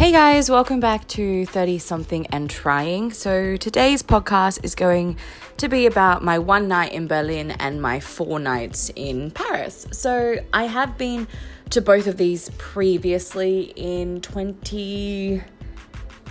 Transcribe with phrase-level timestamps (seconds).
[0.00, 3.12] Hey guys, welcome back to 30 something and trying.
[3.12, 5.18] So today's podcast is going
[5.58, 9.86] to be about my one night in Berlin and my four nights in Paris.
[9.92, 11.28] So I have been
[11.68, 15.42] to both of these previously in 20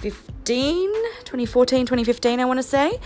[0.02, 0.94] 2015,
[1.26, 2.98] 2014, 2015, I want to say.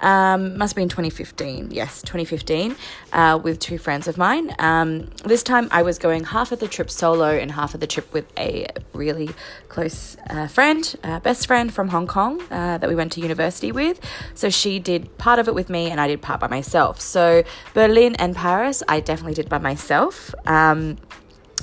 [0.00, 1.70] Um, must have been 2015.
[1.70, 2.74] Yes, 2015,
[3.12, 4.54] uh, with two friends of mine.
[4.58, 7.86] Um, this time I was going half of the trip solo and half of the
[7.86, 9.28] trip with a really
[9.68, 13.70] close uh, friend, uh, best friend from Hong Kong uh, that we went to university
[13.70, 14.00] with.
[14.34, 16.98] So she did part of it with me and I did part by myself.
[17.00, 17.42] So
[17.74, 20.34] Berlin and Paris, I definitely did by myself.
[20.46, 20.96] Um,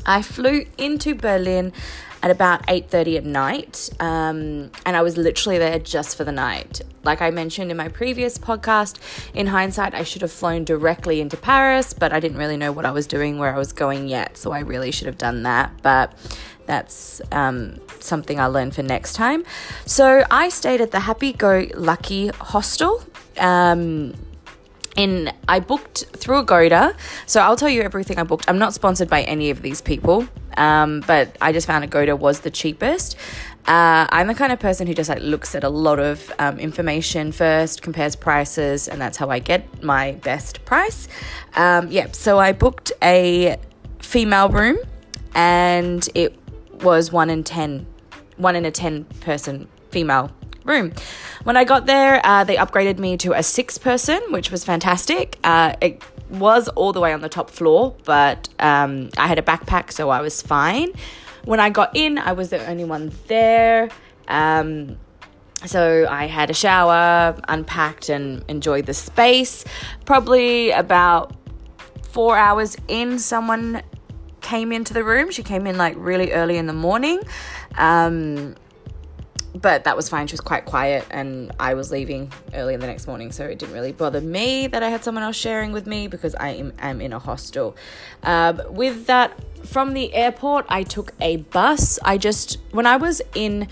[0.05, 1.73] I flew into Berlin
[2.25, 6.81] at about 8.30 at night um, and i was literally there just for the night
[7.03, 8.97] like i mentioned in my previous podcast
[9.35, 12.83] in hindsight i should have flown directly into paris but i didn't really know what
[12.83, 15.71] i was doing where i was going yet so i really should have done that
[15.83, 16.13] but
[16.65, 19.45] that's um, something i learned for next time
[19.85, 23.03] so i stayed at the happy go lucky hostel
[23.37, 24.15] um,
[24.97, 26.95] I booked through Agoda.
[27.25, 28.45] So I'll tell you everything I booked.
[28.47, 32.41] I'm not sponsored by any of these people, um, but I just found Agoda was
[32.41, 33.17] the cheapest.
[33.67, 36.59] Uh, I'm the kind of person who just like looks at a lot of um,
[36.59, 41.07] information first, compares prices, and that's how I get my best price.
[41.55, 43.57] Um, yeah, so I booked a
[43.99, 44.77] female room,
[45.33, 46.37] and it
[46.83, 47.87] was one in ten,
[48.37, 50.31] one in a ten person female
[50.65, 50.93] room.
[51.43, 55.39] When I got there, uh, they upgraded me to a six person, which was fantastic.
[55.43, 59.43] Uh, it was all the way on the top floor, but um, I had a
[59.43, 60.91] backpack, so I was fine.
[61.45, 63.89] When I got in, I was the only one there.
[64.27, 64.97] Um,
[65.65, 69.63] so I had a shower, unpacked, and enjoyed the space.
[70.05, 71.35] Probably about
[72.09, 73.81] four hours in, someone
[74.41, 75.31] came into the room.
[75.31, 77.21] She came in like really early in the morning.
[77.77, 78.55] Um,
[79.55, 80.27] but that was fine.
[80.27, 83.73] She was quite quiet, and I was leaving early the next morning, so it didn't
[83.73, 87.01] really bother me that I had someone else sharing with me because I am, am
[87.01, 87.75] in a hostel.
[88.23, 89.33] Um, with that,
[89.65, 91.99] from the airport, I took a bus.
[92.03, 93.67] I just, when I was in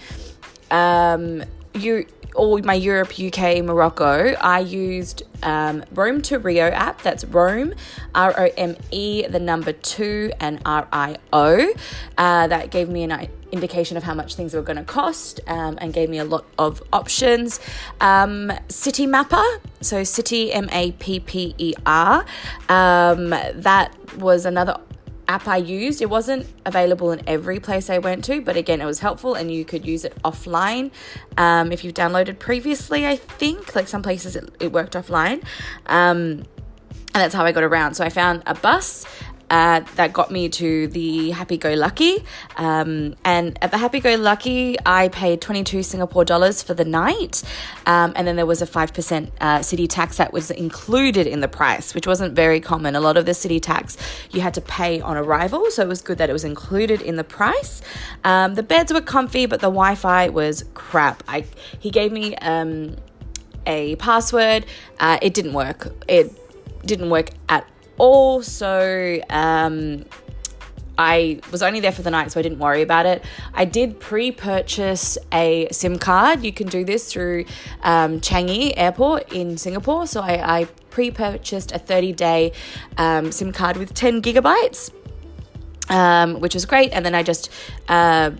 [0.72, 2.06] um, you
[2.36, 7.02] all my Europe, UK, Morocco, I used um, Rome to Rio app.
[7.02, 7.74] That's Rome,
[8.16, 11.74] R O M E, the number two, and R I O.
[12.18, 15.78] Uh, that gave me an indication of how much things were going to cost um,
[15.80, 17.60] and gave me a lot of options.
[18.02, 22.26] Um, Citymapper, so City M A P P E R,
[22.70, 24.80] um, that was another
[25.28, 26.02] app I used.
[26.02, 29.52] It wasn't available in every place I went to, but again, it was helpful and
[29.52, 30.92] you could use it offline
[31.38, 33.76] um, if you've downloaded previously, I think.
[33.76, 35.44] Like some places it, it worked offline.
[35.86, 36.44] Um,
[37.16, 37.94] and that's how I got around.
[37.94, 39.06] So I found a bus
[39.54, 42.26] uh, that got me to the Happy Go Lucky.
[42.58, 47.44] Um, and at the Happy Go Lucky, I paid 22 Singapore dollars for the night.
[47.86, 51.48] Um, and then there was a 5% uh, city tax that was included in the
[51.48, 52.96] price, which wasn't very common.
[52.96, 53.96] A lot of the city tax
[54.32, 55.70] you had to pay on arrival.
[55.70, 57.84] So it was good that it was included in the price.
[58.24, 61.22] Um, the beds were comfy, but the Wi Fi was crap.
[61.28, 61.46] I,
[61.80, 62.96] he gave me um,
[63.68, 64.66] a password,
[65.00, 65.94] uh, it didn't work.
[66.08, 66.32] It
[66.88, 67.68] didn't work at
[68.04, 70.04] also, um,
[70.98, 73.24] I was only there for the night, so I didn't worry about it.
[73.54, 76.44] I did pre purchase a SIM card.
[76.44, 77.46] You can do this through
[77.82, 80.06] um, Changi Airport in Singapore.
[80.06, 82.52] So I, I pre purchased a 30 day
[82.98, 84.92] um, SIM card with 10 gigabytes,
[85.90, 86.92] um, which was great.
[86.92, 87.50] And then I just
[87.88, 88.32] uh,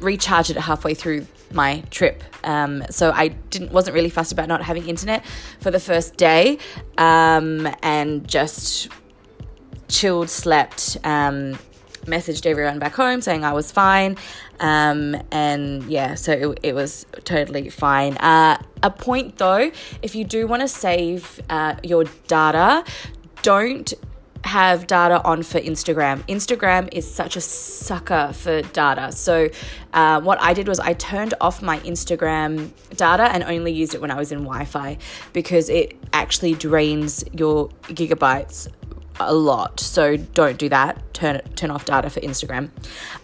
[0.00, 2.24] recharged it halfway through my trip.
[2.42, 5.24] Um, so I didn't wasn't really fussed about not having internet
[5.60, 6.58] for the first day,
[6.98, 8.88] um, and just
[9.92, 11.58] chilled, slept, um,
[12.06, 14.16] messaged everyone back home saying I was fine.
[14.58, 18.16] Um, and yeah, so it, it was totally fine.
[18.16, 19.70] Uh, a point though,
[20.02, 22.84] if you do want to save uh, your data,
[23.42, 23.92] don't
[24.44, 26.18] have data on for Instagram.
[26.26, 29.12] Instagram is such a sucker for data.
[29.12, 29.48] So,
[29.92, 34.00] uh, what I did was I turned off my Instagram data and only used it
[34.00, 34.98] when I was in Wi Fi
[35.32, 38.68] because it actually drains your gigabytes
[39.20, 39.80] a lot.
[39.80, 41.14] So don't do that.
[41.14, 42.70] Turn it, turn off data for Instagram.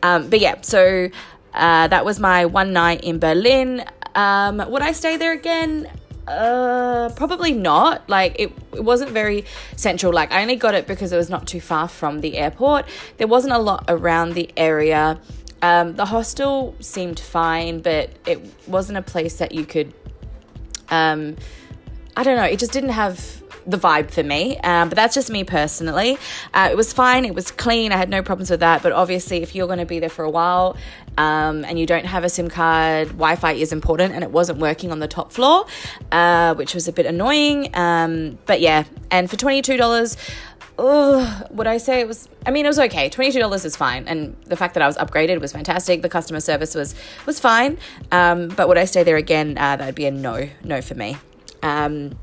[0.03, 1.09] Um, but yeah, so
[1.55, 3.85] uh, that was my one night in Berlin.
[4.15, 5.91] Um, would I stay there again?
[6.27, 8.09] Uh, probably not.
[8.09, 9.45] Like it, it wasn't very
[9.77, 10.13] central.
[10.13, 12.87] Like I only got it because it was not too far from the airport.
[13.17, 15.19] There wasn't a lot around the area.
[15.63, 19.93] Um, the hostel seemed fine, but it wasn't a place that you could.
[20.91, 21.37] Um,
[22.17, 22.45] I don't know.
[22.45, 23.38] It just didn't have
[23.69, 24.57] the vibe for me.
[24.59, 26.19] Um, but that's just me personally.
[26.55, 27.25] Uh, it was fine.
[27.25, 27.93] It was clean.
[27.93, 28.83] I had no problems with that.
[28.83, 30.77] But obviously, if you're going to be there for a while
[31.19, 34.59] um, and you don't have a SIM card, Wi Fi is important, and it wasn't
[34.59, 35.67] working on the top floor,
[36.11, 37.75] uh, which was a bit annoying.
[37.77, 40.17] Um, but yeah, and for $22,
[40.79, 42.29] oh, would I say it was?
[42.47, 43.09] I mean, it was okay.
[43.09, 46.03] Twenty two dollars is fine, and the fact that I was upgraded was fantastic.
[46.03, 46.95] The customer service was
[47.27, 47.79] was fine.
[48.13, 49.59] Um, but would I stay there again?
[49.59, 51.17] Uh, that'd be a no, no for me.
[51.63, 52.17] Um,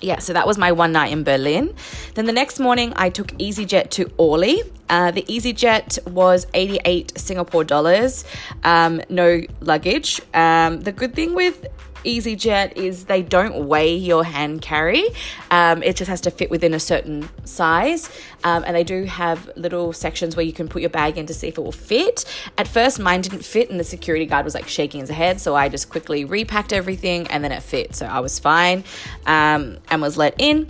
[0.00, 1.74] yeah, so that was my one night in Berlin.
[2.14, 4.62] Then the next morning, I took EasyJet to Orly.
[4.88, 8.24] Uh, the EasyJet was 88 Singapore dollars,
[8.62, 10.20] um, no luggage.
[10.32, 11.66] Um, the good thing with
[12.04, 15.08] EasyJet is they don't weigh your hand carry.
[15.50, 18.10] Um, it just has to fit within a certain size.
[18.44, 21.34] Um, and they do have little sections where you can put your bag in to
[21.34, 22.24] see if it will fit.
[22.58, 25.40] At first, mine didn't fit, and the security guard was like shaking his head.
[25.40, 27.94] So I just quickly repacked everything and then it fit.
[27.94, 28.84] So I was fine
[29.26, 30.68] um, and was let in.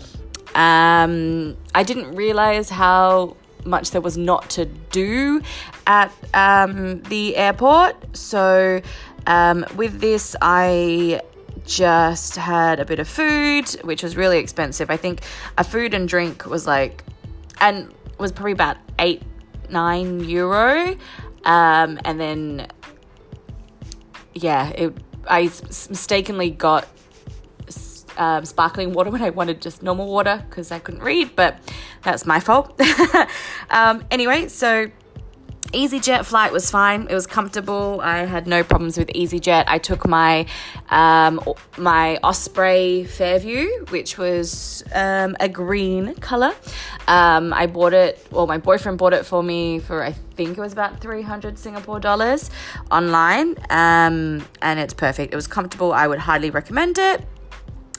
[0.55, 5.43] Um, I didn't realize how much there was not to do
[5.87, 8.17] at um, the airport.
[8.17, 8.81] So
[9.27, 11.21] um, with this, I
[11.65, 14.91] just had a bit of food, which was really expensive.
[14.91, 15.23] I think
[15.59, 17.05] a food and drink was like,
[17.61, 19.23] and was probably about eight,
[19.69, 20.97] nine euro.
[21.45, 22.69] Um, and then,
[24.35, 24.97] yeah, it,
[25.29, 26.89] I mistakenly got
[28.17, 31.59] um, sparkling water when I wanted just normal water because I couldn't read, but
[32.03, 32.81] that's my fault.
[33.71, 34.91] um, anyway, so
[35.73, 37.07] EasyJet flight was fine.
[37.09, 38.01] It was comfortable.
[38.03, 39.65] I had no problems with EasyJet.
[39.67, 40.47] I took my
[40.91, 41.41] um,
[41.77, 46.53] my Osprey Fairview, which was um, a green color.
[47.09, 48.27] Um, I bought it.
[48.31, 51.59] Well, my boyfriend bought it for me for I think it was about three hundred
[51.59, 52.51] Singapore dollars
[52.91, 55.33] online, um, and it's perfect.
[55.33, 55.93] It was comfortable.
[55.93, 57.23] I would highly recommend it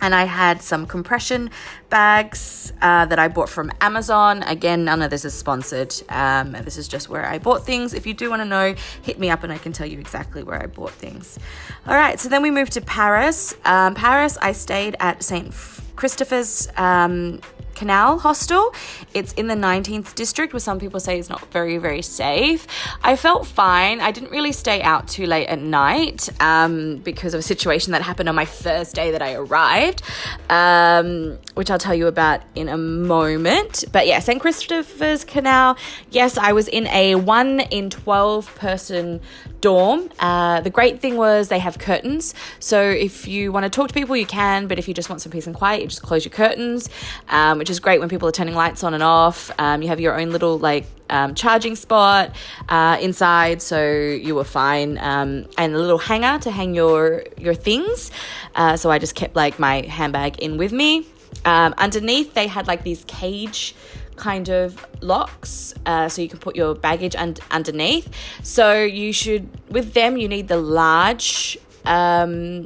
[0.02, 1.50] and I had some compression
[1.90, 4.44] bags uh, that I bought from Amazon.
[4.44, 5.94] Again, none of this is sponsored.
[6.10, 7.94] Um, this is just where I bought things.
[7.94, 10.44] If you do want to know, hit me up and I can tell you exactly
[10.44, 11.40] where I bought things.
[11.88, 13.56] All right, so then we moved to Paris.
[13.66, 15.54] Um, Paris, I stayed at St.
[15.96, 17.42] Christopher's um,
[17.78, 18.74] Canal Hostel.
[19.14, 22.66] It's in the 19th district, where some people say it's not very, very safe.
[23.04, 24.02] I felt fine.
[24.02, 28.02] I didn't really stay out too late at night um, because of a situation that
[28.02, 30.02] happened on my first day that I arrived,
[30.50, 33.86] um, which I'll tell you about in a moment.
[33.92, 34.42] But yeah, St.
[34.42, 35.78] Christopher's Canal.
[36.10, 39.22] Yes, I was in a 1 in 12 person
[39.62, 40.10] dorm.
[40.20, 42.34] Uh, the great thing was they have curtains.
[42.60, 45.22] So if you want to talk to people, you can, but if you just want
[45.22, 46.90] some peace and quiet, you just close your curtains,
[47.30, 49.52] um, which is great when people are turning lights on and off.
[49.60, 52.34] Um, you have your own little like um, charging spot
[52.70, 57.54] uh, inside, so you were fine, um, and a little hanger to hang your your
[57.54, 58.10] things.
[58.56, 61.06] Uh, so I just kept like my handbag in with me.
[61.44, 63.76] Um, underneath, they had like these cage
[64.16, 68.10] kind of locks uh, so you can put your baggage un- underneath
[68.42, 71.56] so you should with them you need the large
[71.86, 72.66] um,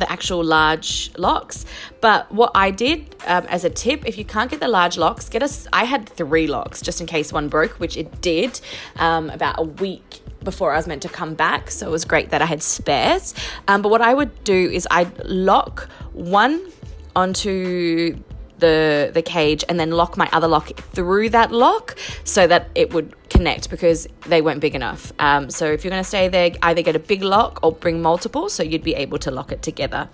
[0.00, 1.64] the actual large locks
[2.00, 5.28] but what i did um, as a tip if you can't get the large locks
[5.28, 8.60] get us i had three locks just in case one broke which it did
[8.96, 11.70] um, about a week before I was meant to come back.
[11.70, 13.34] So it was great that I had spares.
[13.68, 16.72] Um, but what I would do is I'd lock one
[17.14, 18.16] onto
[18.58, 22.92] the the cage and then lock my other lock through that lock so that it
[22.92, 25.12] would connect because they weren't big enough.
[25.18, 28.02] Um, so if you're going to stay there, either get a big lock or bring
[28.02, 30.08] multiple so you'd be able to lock it together.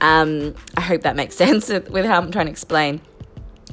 [0.00, 3.00] Um, I hope that makes sense with how I'm trying to explain.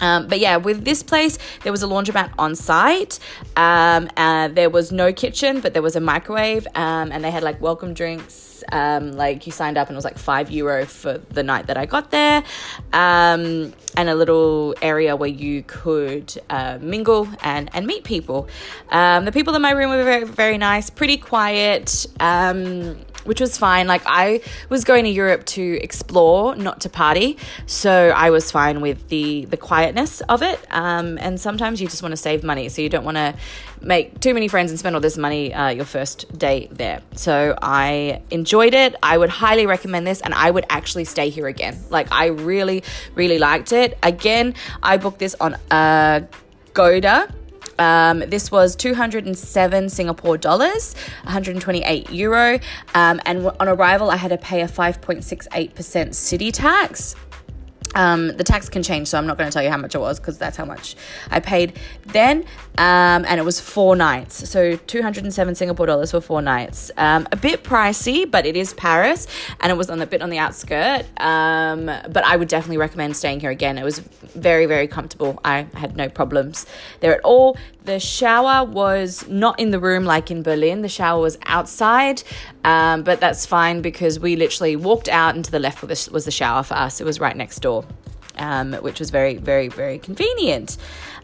[0.02, 3.20] Um, but yeah, with this place, there was a laundromat on site.
[3.56, 7.44] Um, uh, there was no kitchen, but there was a microwave, um, and they had
[7.44, 8.50] like welcome drinks.
[8.72, 11.78] Um, like you signed up, and it was like five euro for the night that
[11.78, 12.44] I got there,
[12.94, 18.50] um, and a little area where you could uh, mingle and and meet people.
[18.90, 22.06] Um, the people in my room were very very nice, pretty quiet
[23.24, 23.88] which was fine.
[23.88, 28.82] Like I was going to Europe to explore, not to party, so I was fine
[28.82, 30.60] with the the quietness of it.
[30.70, 33.36] Um, and sometimes you just want to save money, so you don't want to
[33.82, 37.02] make too many friends and spend all this money uh, your first day there.
[37.16, 38.96] So I enjoyed it.
[39.02, 41.80] I would highly recommend this, and I would actually stay here again.
[41.90, 42.84] Like I really,
[43.16, 43.98] really liked it.
[44.04, 46.22] Again, I booked this on uh,
[46.74, 47.34] Goda
[47.82, 52.60] um, this was 207 Singapore dollars, 128 euro.
[52.94, 57.16] Um, and on arrival, I had to pay a 5.68% city tax.
[57.96, 60.00] Um, the tax can change, so I'm not going to tell you how much it
[60.00, 60.96] was because that's how much
[61.30, 62.46] I paid then.
[62.78, 66.92] Um, and it was four nights, so 207 Singapore dollars for four nights.
[66.98, 69.28] Um, a bit pricey, but it is Paris,
[69.60, 71.06] and it was on a bit on the outskirt.
[71.20, 73.78] Um, but I would definitely recommend staying here again.
[73.78, 75.40] It was very, very comfortable.
[75.44, 76.66] I had no problems
[77.02, 77.58] there at all.
[77.84, 80.82] The shower was not in the room like in Berlin.
[80.82, 82.22] The shower was outside,
[82.64, 86.26] um, but that's fine because we literally walked out and to the left This was
[86.26, 87.02] the shower for us.
[87.02, 87.84] It was right next door,
[88.38, 90.78] um, which was very, very, very convenient.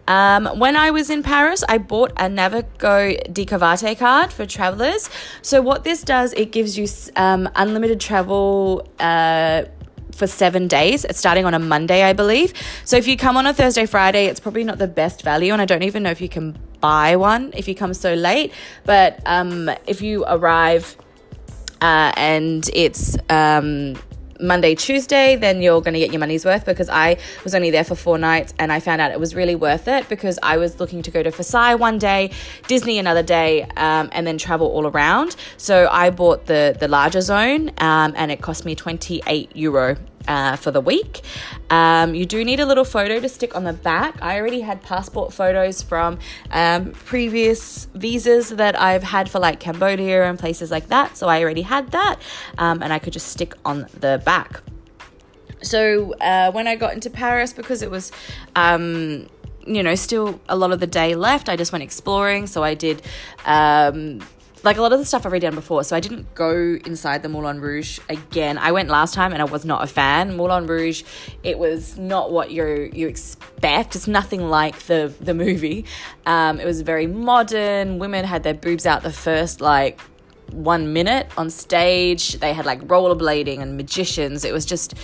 [0.07, 3.45] Um, when I was in Paris, I bought a Navigo Di
[3.95, 5.09] card for travelers.
[5.41, 6.87] So what this does, it gives you
[7.17, 8.87] um, unlimited travel.
[8.99, 9.65] Uh,
[10.17, 11.05] for seven days.
[11.05, 12.53] It's starting on a Monday, I believe.
[12.83, 15.53] So if you come on a Thursday, Friday, it's probably not the best value.
[15.53, 18.51] And I don't even know if you can buy one if you come so late.
[18.83, 20.97] But um, if you arrive
[21.81, 23.95] uh, and it's um,
[24.39, 27.83] Monday, Tuesday, then you're going to get your money's worth because I was only there
[27.83, 30.79] for four nights and I found out it was really worth it because I was
[30.79, 32.31] looking to go to Versailles one day,
[32.67, 35.35] Disney another day, um, and then travel all around.
[35.57, 40.55] So I bought the, the larger zone um, and it cost me 28 euro uh,
[40.55, 41.21] for the week.
[41.69, 44.21] Um, you do need a little photo to stick on the back.
[44.21, 46.19] I already had passport photos from
[46.51, 51.17] um, previous visas that I've had for like Cambodia and places like that.
[51.17, 52.19] So I already had that
[52.57, 54.61] um, and I could just stick on the back.
[55.61, 58.11] So uh, when I got into Paris, because it was
[58.55, 59.27] um,
[59.67, 61.49] you know, still a lot of the day left.
[61.49, 62.47] I just went exploring.
[62.47, 63.01] So I did
[63.45, 64.21] um,
[64.67, 65.83] like a lot of the stuff I've already done before.
[65.85, 68.57] So I didn't go inside the Moulin Rouge again.
[68.57, 70.35] I went last time and I was not a fan.
[70.35, 71.03] Moulin Rouge,
[71.41, 73.95] it was not what you you expect.
[73.95, 75.85] It's nothing like the the movie.
[76.25, 77.97] Um, it was very modern.
[77.97, 80.01] Women had their boobs out the first like
[80.51, 82.33] one minute on stage.
[82.33, 84.43] They had like rollerblading and magicians.
[84.43, 84.95] It was just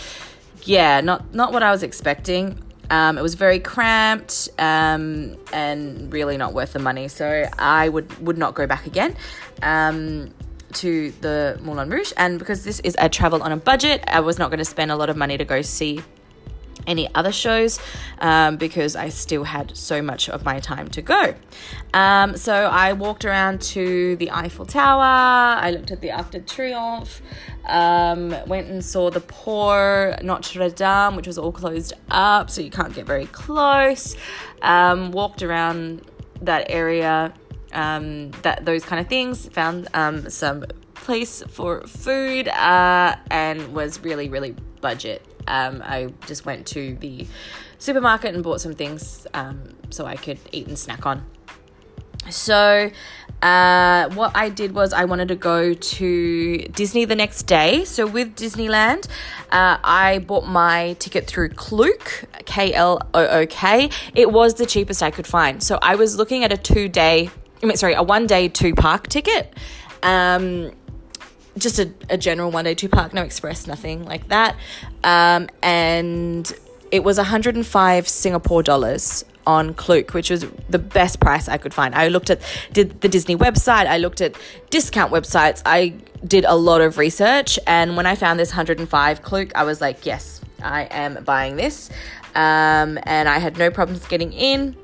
[0.64, 2.62] yeah, not not what I was expecting.
[2.94, 7.08] Um, it was very cramped um, and really not worth the money.
[7.08, 9.16] So I would would not go back again.
[9.64, 10.32] Um,
[10.74, 14.40] to the Moulin Rouge, and because this is a travel on a budget, I was
[14.40, 16.02] not going to spend a lot of money to go see
[16.88, 17.80] any other shows
[18.20, 21.36] um, because I still had so much of my time to go.
[21.94, 26.40] Um, so I walked around to the Eiffel Tower, I looked at the Arc de
[26.40, 27.22] Triomphe,
[27.66, 32.70] um, went and saw the poor Notre Dame, which was all closed up, so you
[32.70, 34.16] can't get very close.
[34.62, 36.02] Um, walked around
[36.42, 37.34] that area,
[37.72, 39.48] um, that those kind of things.
[39.50, 45.26] Found um, some place for food, uh, and was really really budget.
[45.48, 47.28] Um, I just went to the
[47.78, 51.26] supermarket and bought some things um, so I could eat and snack on.
[52.30, 52.90] So,
[53.42, 57.84] uh, what I did was I wanted to go to Disney the next day.
[57.84, 59.08] So, with Disneyland,
[59.52, 63.90] uh, I bought my ticket through Klook, K L O O K.
[64.16, 65.62] It was the cheapest I could find.
[65.62, 67.30] So, I was looking at a two day,
[67.62, 69.54] I mean, sorry, a one day, two park ticket.
[70.02, 70.72] Um,
[71.58, 74.56] just a, a general one day two park, no express, nothing like that.
[75.04, 76.52] Um, and
[76.92, 81.94] it was 105 Singapore dollars on Klook, which was the best price I could find.
[81.94, 82.42] I looked at
[82.72, 84.36] did the Disney website, I looked at
[84.70, 85.96] discount websites, I
[86.26, 90.06] did a lot of research, and when I found this 105 Klook, I was like,
[90.06, 91.90] yes, I am buying this.
[92.36, 94.76] Um, and I had no problems getting in.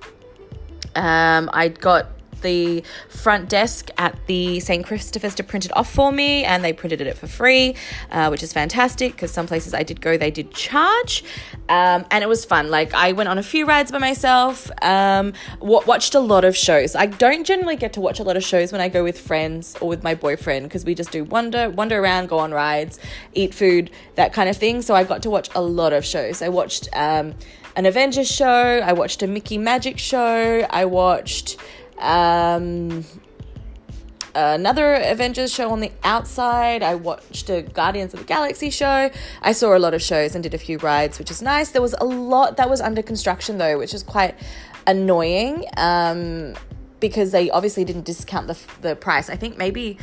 [0.95, 2.07] Um, I got
[2.39, 4.86] the front desk at the St.
[4.86, 7.75] Christopher's to print it off for me, and they printed it for free,
[8.12, 11.24] uh, which is fantastic because some places I did go, they did charge.
[11.67, 12.69] Um, and it was fun.
[12.69, 16.55] Like, I went on a few rides by myself, um, w- watched a lot of
[16.55, 16.96] shows.
[16.96, 19.75] I don't generally get to watch a lot of shows when I go with friends
[19.81, 23.00] or with my boyfriend because we just do wander, wander around, go on rides,
[23.34, 24.81] eat food, that kind of thing.
[24.81, 26.41] So I got to watch a lot of shows.
[26.41, 27.36] I watched um,
[27.75, 31.58] an Avengers show, I watched a Mickey Magic show, I watched
[32.00, 33.06] um,
[34.36, 36.84] another Avengers show on the outside.
[36.84, 39.10] I watched a Guardians of the Galaxy show.
[39.41, 41.72] I saw a lot of shows and did a few rides, which is nice.
[41.72, 44.36] There was a lot that was under construction though, which is quite
[44.88, 46.56] annoying um,
[47.00, 49.29] because they obviously didn't discount the, the price.
[49.29, 49.98] I think maybe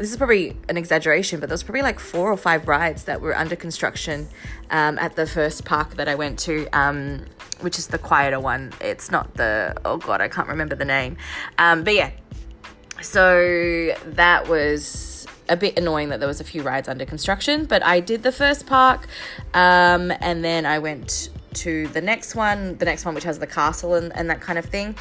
[0.00, 3.20] this is probably an exaggeration, but there was probably like four or five rides that
[3.20, 4.28] were under construction
[4.70, 6.66] um, at the first park that I went to.
[6.72, 7.26] Um,
[7.60, 8.72] which is the quieter one.
[8.80, 11.18] It's not the, oh God, I can't remember the name.
[11.58, 12.10] Um, but yeah,
[13.02, 17.84] so that was a bit annoying that there was a few rides under construction, but
[17.84, 19.06] I did the first park
[19.52, 23.46] um, and then I went to the next one, the next one which has the
[23.46, 24.94] castle and, and that kind of thing.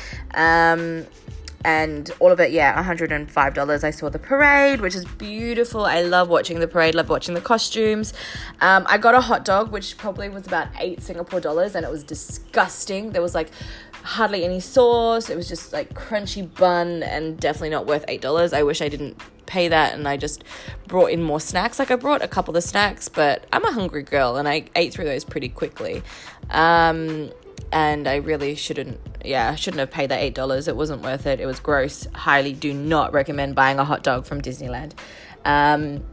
[1.66, 3.84] And all of it, yeah, $105.
[3.84, 5.86] I saw the parade, which is beautiful.
[5.86, 8.14] I love watching the parade, love watching the costumes.
[8.62, 11.92] Um, I got a hot dog, which probably was about eight Singapore dollars, and it
[11.92, 13.12] was disgusting.
[13.12, 13.50] There was like
[14.04, 15.30] hardly any sauce.
[15.30, 18.54] It was just like crunchy bun and definitely not worth $8.
[18.54, 20.44] I wish I didn't pay that and I just
[20.88, 21.80] brought in more snacks.
[21.80, 24.94] Like I brought a couple of snacks, but I'm a hungry girl and I ate
[24.94, 26.04] through those pretty quickly.
[26.50, 27.32] Um,
[27.72, 30.68] and I really shouldn't, yeah, I shouldn't have paid that eight dollars.
[30.68, 31.40] It wasn't worth it.
[31.40, 32.08] It was gross.
[32.14, 34.94] Highly do not recommend buying a hot dog from Disneyland.
[35.46, 36.04] Um,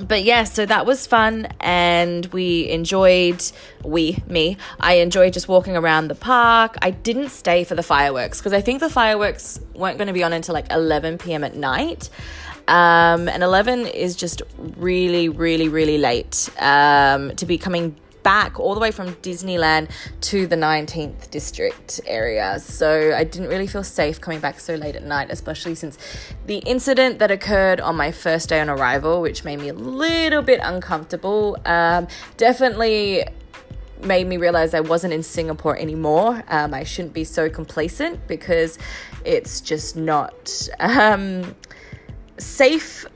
[0.00, 3.42] but yeah, so that was fun, and we enjoyed.
[3.82, 6.76] We, me, I enjoyed just walking around the park.
[6.82, 10.22] I didn't stay for the fireworks because I think the fireworks weren't going to be
[10.22, 11.44] on until like 11 p.m.
[11.44, 12.10] at night.
[12.68, 14.42] Um, and 11 is just
[14.76, 17.96] really, really, really late um, to be coming
[18.26, 19.88] back all the way from Disneyland
[20.20, 22.58] to the 19th district area.
[22.58, 25.96] So I didn't really feel safe coming back so late at night, especially since
[26.44, 30.42] the incident that occurred on my first day on arrival, which made me a little
[30.42, 31.56] bit uncomfortable.
[31.66, 33.28] Um, definitely
[34.02, 36.42] made me realize I wasn't in Singapore anymore.
[36.48, 38.76] Um, I shouldn't be so complacent because
[39.24, 41.54] it's just not um,
[42.38, 43.06] safe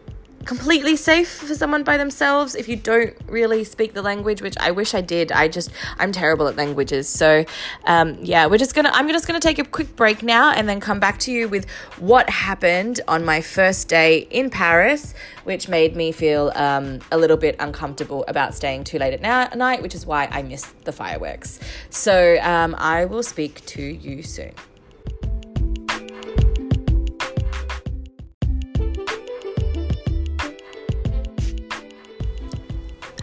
[0.45, 2.55] completely safe for someone by themselves.
[2.55, 6.13] If you don't really speak the language which i wish i did i just i'm
[6.13, 7.09] terrible at languages.
[7.09, 7.45] So
[7.85, 10.81] um, yeah we're just gonna i'm just gonna take a quick break now and then
[10.81, 11.69] come back to you with
[11.99, 17.37] what happened on my first day in paris which made me feel um, a little
[17.37, 21.61] bit uncomfortable about staying too late at night which is why i missed the fireworks.
[21.91, 24.53] So um, i will speak to you soon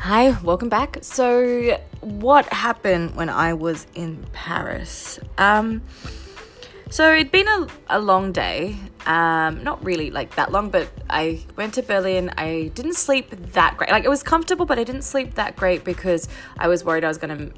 [0.08, 1.00] Hi, welcome back.
[1.02, 5.20] So, what happened when I was in Paris?
[5.38, 5.82] Um,
[6.90, 8.78] so it'd been a, a long day.
[9.06, 12.32] Um, not really like that long, but I went to Berlin.
[12.38, 13.92] I didn't sleep that great.
[13.92, 17.10] Like it was comfortable, but I didn't sleep that great because I was worried I
[17.10, 17.54] was going to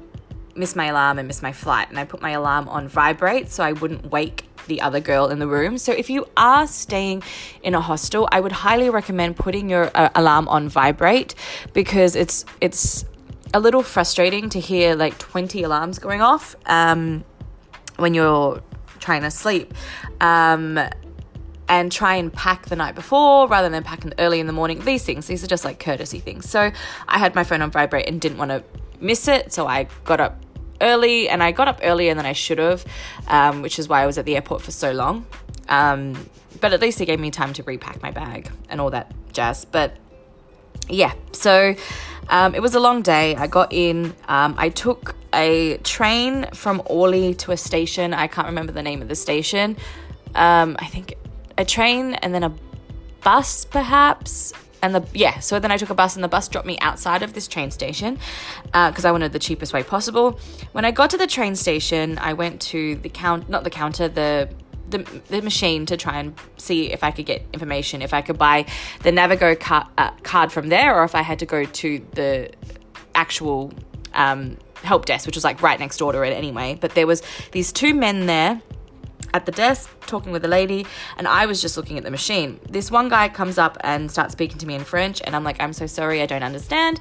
[0.56, 1.88] miss my alarm and miss my flight.
[1.88, 5.38] And I put my alarm on vibrate so I wouldn't wake the other girl in
[5.40, 5.76] the room.
[5.76, 7.22] So if you are staying
[7.62, 11.34] in a hostel, I would highly recommend putting your uh, alarm on vibrate
[11.74, 13.04] because it's it's
[13.52, 17.24] a little frustrating to hear like 20 alarms going off um,
[17.96, 18.62] when you're
[19.00, 19.74] trying to sleep.
[20.20, 20.78] Um,
[21.68, 24.80] and try and pack the night before rather than packing early in the morning.
[24.80, 26.50] These things, these are just like courtesy things.
[26.50, 26.72] So
[27.06, 28.64] I had my phone on vibrate and didn't want to
[28.98, 29.52] miss it.
[29.52, 30.42] So I got up
[30.80, 32.84] early, and I got up earlier than I should have,
[33.28, 35.26] um, which is why I was at the airport for so long.
[35.68, 36.28] Um,
[36.60, 39.64] but at least it gave me time to repack my bag and all that jazz.
[39.64, 39.96] But
[40.88, 41.74] yeah, so
[42.28, 43.34] um, it was a long day.
[43.36, 44.14] I got in.
[44.28, 48.12] Um, I took a train from Orly to a station.
[48.12, 49.76] I can't remember the name of the station.
[50.34, 51.14] Um, I think
[51.56, 52.52] a train and then a
[53.22, 56.66] bus, perhaps and the yeah so then i took a bus and the bus dropped
[56.66, 58.18] me outside of this train station
[58.64, 60.38] because uh, i wanted the cheapest way possible
[60.72, 64.08] when i got to the train station i went to the count not the counter
[64.08, 64.48] the
[64.90, 68.38] the, the machine to try and see if I could get information, if I could
[68.38, 68.66] buy
[69.04, 72.50] the Navigo car, uh, card from there, or if I had to go to the
[73.14, 73.72] actual
[74.14, 76.76] um, help desk, which was like right next door to it anyway.
[76.80, 78.60] But there was these two men there
[79.34, 82.60] at the desk talking with a lady and I was just looking at the machine.
[82.68, 85.60] This one guy comes up and starts speaking to me in French and I'm like,
[85.60, 87.00] I'm so sorry, I don't understand.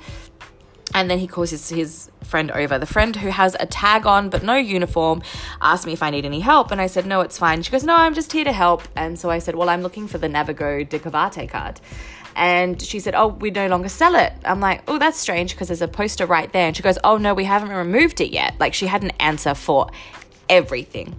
[0.94, 2.80] And then he calls his, his friend over.
[2.80, 5.22] The friend who has a tag on but no uniform
[5.62, 6.72] asked me if I need any help.
[6.72, 7.62] And I said, No, it's fine.
[7.62, 8.88] She goes, No, I'm just here to help.
[8.96, 11.80] And so I said, Well, I'm looking for the Navigo Découverte card.
[12.36, 14.34] And she said, Oh, we no longer sell it.
[14.46, 16.68] I'm like, Oh, that's strange because there's a poster right there.
[16.68, 18.56] And she goes, Oh, no, we haven't removed it yet.
[18.60, 19.92] Like she had an answer for
[20.50, 21.15] everything.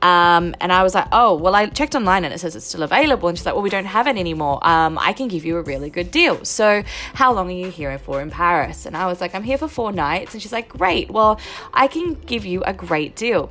[0.00, 2.82] Um, and I was like, oh, well, I checked online and it says it's still
[2.82, 3.28] available.
[3.28, 4.64] And she's like, well, we don't have it anymore.
[4.66, 6.44] Um, I can give you a really good deal.
[6.44, 6.84] So,
[7.14, 8.86] how long are you here for in Paris?
[8.86, 10.34] And I was like, I'm here for four nights.
[10.34, 11.10] And she's like, great.
[11.10, 11.40] Well,
[11.74, 13.50] I can give you a great deal.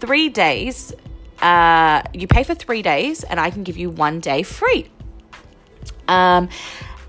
[0.00, 0.92] Three days,
[1.40, 4.88] uh, you pay for three days, and I can give you one day free.
[6.08, 6.48] Um,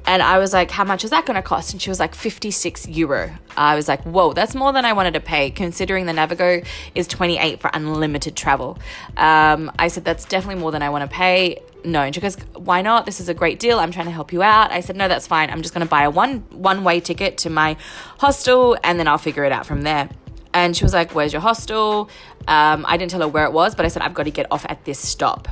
[0.07, 1.73] and I was like, how much is that going to cost?
[1.73, 3.29] And she was like, 56 euro.
[3.57, 6.65] I was like, whoa, that's more than I wanted to pay, considering the Navigo
[6.95, 8.79] is 28 for unlimited travel.
[9.17, 11.61] Um, I said, that's definitely more than I want to pay.
[11.83, 12.03] No.
[12.03, 13.05] And she goes, why not?
[13.05, 13.79] This is a great deal.
[13.79, 14.71] I'm trying to help you out.
[14.71, 15.49] I said, no, that's fine.
[15.49, 17.75] I'm just going to buy a one one way ticket to my
[18.17, 20.09] hostel and then I'll figure it out from there.
[20.53, 22.09] And she was like, where's your hostel?
[22.47, 24.49] Um, I didn't tell her where it was, but I said, I've got to get
[24.51, 25.49] off at this stop.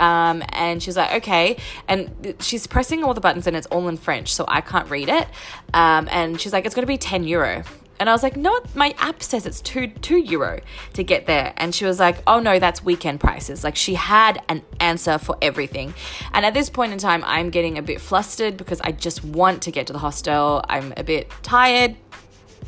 [0.00, 1.56] Um, and she's like, okay.
[1.86, 5.08] And she's pressing all the buttons and it's all in French, so I can't read
[5.08, 5.28] it.
[5.74, 7.64] Um, and she's like, it's going to be 10 euro.
[8.00, 10.60] And I was like, no, my app says it's two two euro
[10.92, 11.52] to get there.
[11.56, 13.64] And she was like, oh no, that's weekend prices.
[13.64, 15.94] Like she had an answer for everything.
[16.32, 19.62] And at this point in time, I'm getting a bit flustered because I just want
[19.62, 20.64] to get to the hostel.
[20.68, 21.96] I'm a bit tired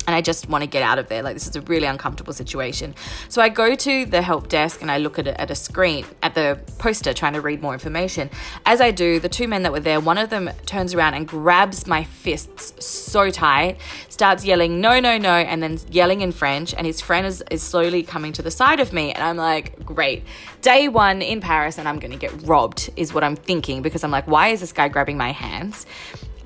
[0.06, 1.22] and I just want to get out of there.
[1.22, 2.94] Like, this is a really uncomfortable situation.
[3.28, 6.06] So I go to the help desk and I look at a, at a screen,
[6.22, 8.30] at the poster, trying to read more information.
[8.66, 11.28] As I do, the two men that were there, one of them turns around and
[11.28, 16.74] grabs my fists so tight, starts yelling, no, no, no, and then yelling in French.
[16.74, 19.12] And his friend is, is slowly coming to the side of me.
[19.12, 20.24] And I'm like, great.
[20.62, 24.02] Day one in Paris, and I'm going to get robbed, is what I'm thinking because
[24.02, 25.86] I'm like, why is this guy grabbing my hands?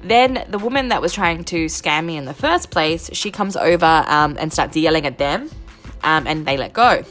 [0.05, 3.57] Then the woman that was trying to scam me in the first place, she comes
[3.57, 5.51] over um, and starts yelling at them,
[6.03, 7.03] um, and they let go.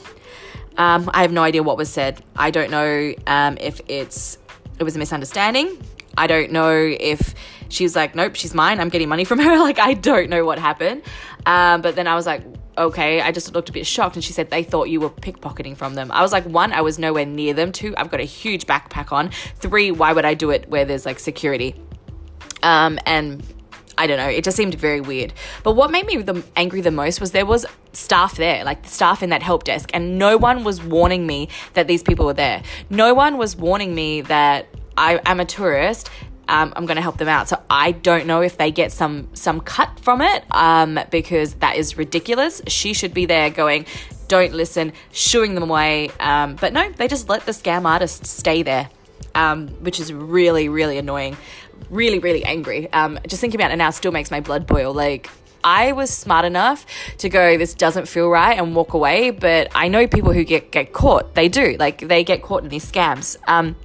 [0.78, 2.24] Um, I have no idea what was said.
[2.36, 4.38] I don't know um, if it's
[4.80, 5.78] it was a misunderstanding.
[6.18, 7.34] I don't know if
[7.70, 8.80] she was like, nope, she's mine.
[8.80, 9.58] I'm getting money from her.
[9.64, 11.02] Like I don't know what happened.
[11.46, 12.44] Um, but then I was like,
[12.78, 13.22] okay.
[13.22, 15.96] I just looked a bit shocked, and she said they thought you were pickpocketing from
[15.96, 16.12] them.
[16.12, 17.72] I was like, one, I was nowhere near them.
[17.72, 19.32] Two, I've got a huge backpack on.
[19.56, 21.76] Three, why would I do it where there's like security?
[22.64, 23.44] Um, and
[23.98, 25.34] I don't know, it just seemed very weird.
[25.64, 28.90] But what made me the, angry the most was there was staff there, like the
[28.90, 32.34] staff in that help desk, and no one was warning me that these people were
[32.34, 32.64] there.
[32.90, 36.10] No one was warning me that I am a tourist.
[36.48, 37.48] Um, I'm going to help them out.
[37.48, 41.78] So I don't know if they get some some cut from it um, because that
[41.78, 42.62] is ridiculous.
[42.68, 43.86] She should be there going,
[44.28, 46.10] don't listen, shooing them away.
[46.20, 48.90] Um, but no, they just let the scam artist stay there,
[49.36, 51.38] um, which is really really annoying
[51.94, 52.92] really, really angry.
[52.92, 54.94] Um, just thinking about it now still makes my blood boil.
[54.94, 55.30] Like,
[55.64, 56.86] I was smart enough
[57.20, 60.72] to go, this doesn't feel right and walk away, but I know people who get,
[60.72, 61.36] get caught.
[61.36, 61.78] They do.
[61.80, 63.38] Like, they get caught in these scams.
[63.48, 63.76] Um,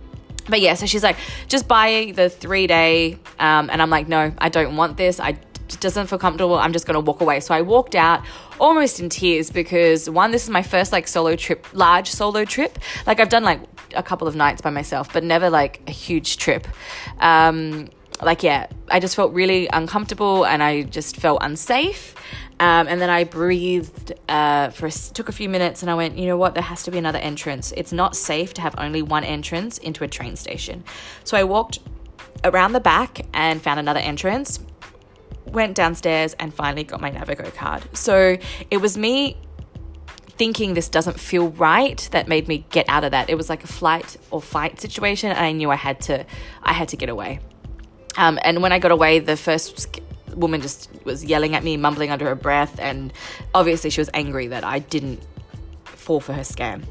[0.49, 1.17] but yeah, so she's like,
[1.47, 3.19] just buy the three day.
[3.39, 5.21] Um, and I'm like, no, I don't want this.
[5.21, 5.39] I
[5.81, 6.55] doesn't feel comfortable.
[6.55, 7.41] I'm just going to walk away.
[7.41, 8.25] So I walked out
[8.59, 12.79] almost in tears because one, this is my first like solo trip, large solo trip.
[13.07, 13.61] Like I've done like
[13.95, 16.67] a couple of nights by myself, but never like a huge trip.
[17.19, 17.91] Um,
[18.23, 22.15] like yeah, I just felt really uncomfortable and I just felt unsafe.
[22.61, 26.19] Um, and then I breathed uh, for a, took a few minutes and I went,
[26.19, 26.55] you know what?
[26.55, 27.73] There has to be another entrance.
[27.77, 30.83] It's not safe to have only one entrance into a train station.
[31.23, 31.79] So I walked
[32.43, 34.59] around the back and found another entrance.
[35.47, 37.85] Went downstairs and finally got my Navigo card.
[37.97, 38.37] So
[38.71, 39.37] it was me
[40.39, 43.31] thinking this doesn't feel right that made me get out of that.
[43.31, 46.25] It was like a flight or fight situation, and I knew I had to,
[46.63, 47.41] I had to get away.
[48.17, 50.01] Um, and when I got away, the first
[50.35, 53.13] woman just was yelling at me, mumbling under her breath, and
[53.55, 55.21] obviously she was angry that I didn't
[55.85, 56.85] fall for her scam.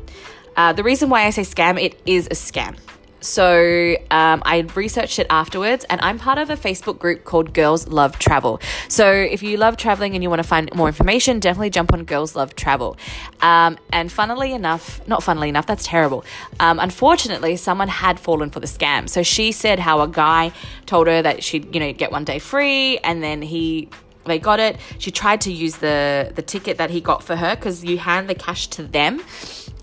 [0.55, 2.77] Uh, the reason why I say scam, it is a scam.
[3.19, 7.87] So um, I researched it afterwards, and I'm part of a Facebook group called Girls
[7.87, 8.61] Love Travel.
[8.87, 12.03] So if you love traveling and you want to find more information, definitely jump on
[12.03, 12.97] Girls Love Travel.
[13.41, 16.23] Um, and funnily enough, not funnily enough, that's terrible.
[16.59, 19.09] Um, unfortunately, someone had fallen for the scam.
[19.09, 20.51] So she said how a guy
[20.85, 23.89] told her that she'd you know get one day free, and then he
[24.25, 24.77] they got it.
[24.99, 28.29] She tried to use the the ticket that he got for her because you hand
[28.29, 29.21] the cash to them,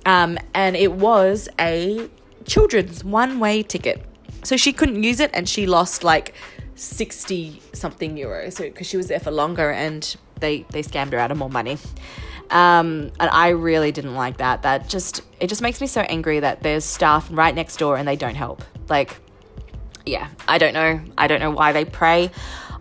[0.06, 2.08] um, and it was a
[2.44, 4.04] children's one way ticket.
[4.42, 6.34] So she couldn't use it and she lost like
[6.74, 11.30] 60 something euros because she was there for longer and they they scammed her out
[11.30, 11.78] of more money.
[12.50, 14.62] Um, and I really didn't like that.
[14.62, 18.06] That just it just makes me so angry that there's staff right next door and
[18.06, 18.62] they don't help.
[18.88, 19.16] Like
[20.06, 21.00] yeah, I don't know.
[21.16, 22.30] I don't know why they prey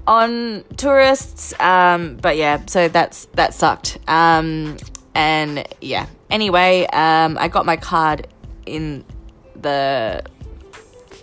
[0.06, 1.58] on tourists.
[1.60, 3.98] Um, but yeah, so that's that sucked.
[4.08, 4.78] Um,
[5.16, 6.08] and yeah.
[6.30, 8.28] Anyway, um, I got my card
[8.66, 9.06] in
[9.56, 10.24] the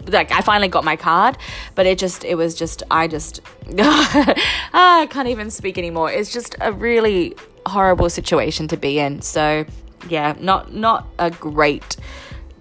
[0.07, 1.37] like I finally got my card,
[1.75, 3.41] but it just it was just I just
[3.79, 6.11] I can't even speak anymore.
[6.11, 9.23] It's just a really horrible situation to be in.
[9.23, 9.65] So
[10.09, 11.97] yeah, not not a great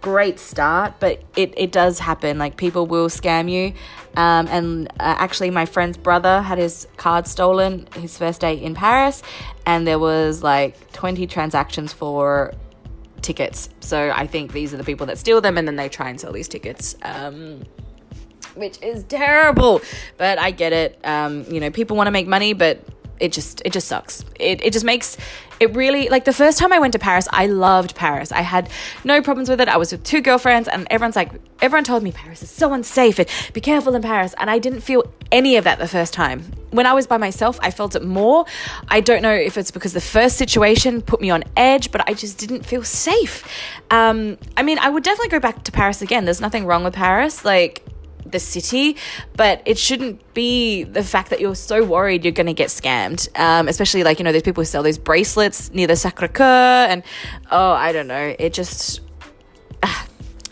[0.02, 2.38] great start, but it it does happen.
[2.38, 3.74] Like people will scam you.
[4.18, 8.76] Um, and uh, actually, my friend's brother had his card stolen his first day in
[8.76, 9.22] Paris,
[9.66, 12.54] and there was like 20 transactions for
[13.22, 13.70] tickets.
[13.80, 16.20] So I think these are the people that steal them and then they try and
[16.20, 16.96] sell these tickets.
[17.02, 17.64] Um,
[18.56, 19.82] which is terrible,
[20.18, 21.00] but I get it.
[21.04, 22.84] Um, you know, people want to make money, but
[23.20, 24.24] it just it just sucks.
[24.40, 25.18] It it just makes
[25.60, 28.32] it really like the first time I went to Paris, I loved Paris.
[28.32, 28.70] I had
[29.04, 29.68] no problems with it.
[29.68, 33.20] I was with two girlfriends and everyone's like everyone told me Paris is so unsafe
[33.20, 36.52] and be careful in Paris and I didn't feel any of that the first time.
[36.72, 38.46] When I was by myself, I felt it more.
[38.88, 42.14] I don't know if it's because the first situation put me on edge, but I
[42.14, 43.44] just didn't feel safe.
[43.90, 46.26] Um, I mean, I would definitely go back to Paris again.
[46.26, 47.44] There's nothing wrong with Paris.
[47.44, 47.84] Like
[48.32, 48.96] the city,
[49.36, 53.28] but it shouldn't be the fact that you're so worried you're going to get scammed.
[53.40, 56.88] Um, especially like, you know, there's people who sell these bracelets near the Sacre Coeur,
[56.90, 57.04] and
[57.52, 58.36] oh, I don't know.
[58.38, 59.02] It just,
[59.84, 60.06] uh,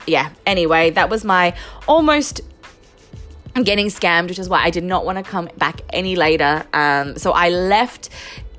[0.06, 0.32] yeah.
[0.45, 1.56] Anyway, that was my
[1.88, 2.41] almost
[3.63, 6.65] getting scammed, which is why I did not want to come back any later.
[6.74, 8.10] Um, so I left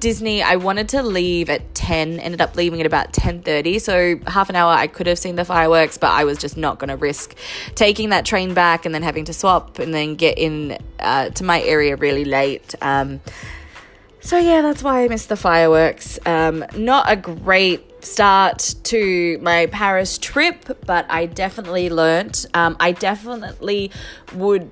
[0.00, 0.42] Disney.
[0.42, 3.80] I wanted to leave at 10, ended up leaving at about 10:30.
[3.80, 6.78] So half an hour I could have seen the fireworks, but I was just not
[6.78, 7.34] going to risk
[7.74, 11.44] taking that train back and then having to swap and then get in uh, to
[11.44, 12.74] my area really late.
[12.80, 13.20] Um,
[14.20, 16.18] so yeah, that's why I missed the fireworks.
[16.26, 22.46] Um, not a great start to my Paris trip, but I definitely learnt.
[22.54, 23.90] Um, I definitely
[24.34, 24.70] would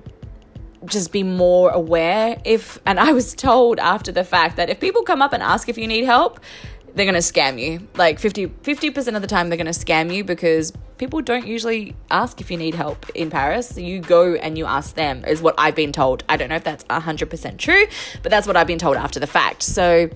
[0.87, 5.03] just be more aware if and I was told after the fact that if people
[5.03, 6.39] come up and ask if you need help,
[6.95, 7.87] they're going to scam you.
[7.95, 11.95] Like 50 50% of the time they're going to scam you because people don't usually
[12.09, 13.77] ask if you need help in Paris.
[13.77, 16.23] You go and you ask them is what I've been told.
[16.27, 17.85] I don't know if that's 100% true,
[18.23, 19.63] but that's what I've been told after the fact.
[19.63, 20.09] So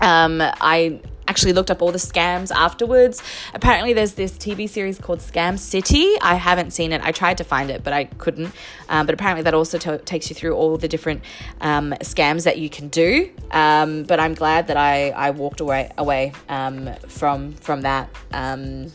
[0.00, 3.22] um, I actually looked up all the scams afterwards.
[3.54, 6.16] Apparently, there's this TV series called Scam City.
[6.20, 7.00] I haven't seen it.
[7.04, 8.52] I tried to find it, but I couldn't.
[8.88, 11.22] Um, but apparently, that also t- takes you through all the different
[11.60, 13.30] um, scams that you can do.
[13.52, 18.10] Um, but I'm glad that I, I walked away away um, from from that.
[18.32, 18.92] Um,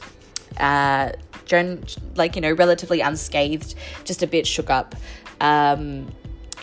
[0.60, 1.14] uh,
[2.16, 4.94] like you know, relatively unscathed, just a bit shook up.
[5.40, 6.12] Um,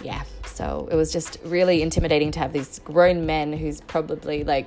[0.02, 4.66] yeah, so it was just really intimidating to have these grown men who's probably like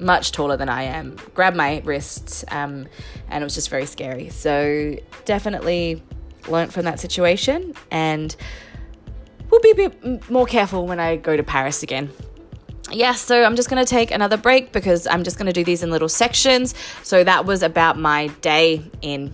[0.00, 2.86] much taller than I am, grabbed my wrists, um,
[3.28, 4.30] and it was just very scary.
[4.30, 6.02] So definitely
[6.48, 8.34] learnt from that situation, and
[9.50, 12.10] we'll be a bit more careful when I go to Paris again.
[12.90, 15.62] Yeah, so I'm just going to take another break because I'm just going to do
[15.62, 16.74] these in little sections.
[17.02, 19.32] So that was about my day in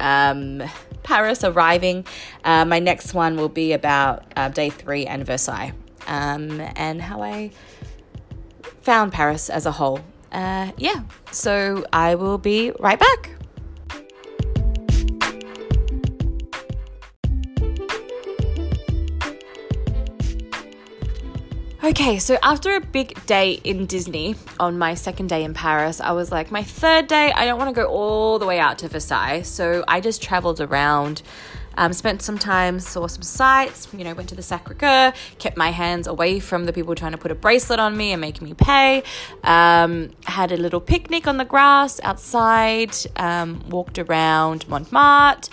[0.00, 0.62] um,
[1.02, 2.06] Paris arriving.
[2.44, 5.72] Uh, my next one will be about uh, day three and Versailles
[6.06, 7.50] um, and how I
[8.82, 10.00] found Paris as a whole.
[10.30, 13.30] Uh, yeah, so I will be right back.
[21.84, 26.12] Okay, so after a big day in Disney on my second day in Paris, I
[26.12, 28.88] was like, my third day, I don't want to go all the way out to
[28.88, 29.42] Versailles.
[29.42, 31.22] So I just traveled around
[31.76, 35.56] um, spent some time, saw some sights, you know, went to the Sacre Coeur, kept
[35.56, 38.40] my hands away from the people trying to put a bracelet on me and make
[38.40, 39.02] me pay.
[39.44, 45.50] Um, had a little picnic on the grass outside, um, walked around Montmartre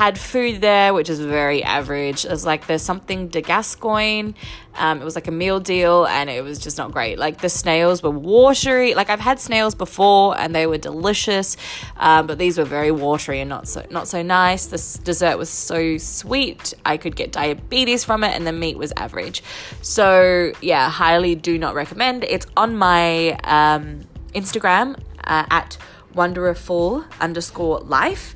[0.00, 2.24] had food there, which is very average.
[2.24, 4.34] It was like there's something de Gascogne.
[4.76, 7.18] Um, it was like a meal deal, and it was just not great.
[7.18, 8.94] Like the snails were watery.
[8.94, 11.58] Like I've had snails before, and they were delicious,
[11.98, 14.68] um, but these were very watery and not so not so nice.
[14.68, 18.94] This dessert was so sweet, I could get diabetes from it, and the meat was
[18.96, 19.42] average.
[19.82, 22.24] So yeah, highly do not recommend.
[22.24, 24.00] It's on my um,
[24.34, 25.76] Instagram uh, at
[26.14, 28.34] wonderful underscore life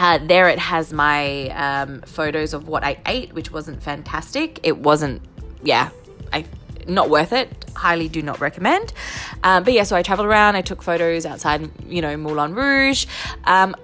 [0.00, 4.58] uh, there it has my um, photos of what I ate, which wasn't fantastic.
[4.62, 5.20] It wasn't,
[5.62, 5.90] yeah,
[6.32, 6.46] I
[6.86, 7.66] not worth it.
[7.76, 8.94] Highly do not recommend.
[9.44, 10.56] Um, but yeah, so I traveled around.
[10.56, 13.06] I took photos outside, you know, Moulin Rouge.
[13.44, 13.76] Um,